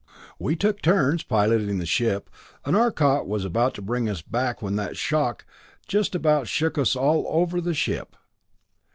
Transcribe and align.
We 0.39 0.55
took 0.55 0.81
turns 0.81 1.21
piloting 1.21 1.77
the 1.77 1.85
ship, 1.85 2.31
and 2.65 2.75
Arcot 2.75 3.27
was 3.27 3.45
about 3.45 3.75
to 3.75 3.83
bring 3.83 4.09
us 4.09 4.23
back 4.23 4.59
when 4.59 4.75
that 4.77 4.97
shock 4.97 5.45
just 5.87 6.15
about 6.15 6.47
shook 6.47 6.79
us 6.79 6.95
all 6.95 7.27
over 7.29 7.61
the 7.61 7.75
ship. 7.75 8.15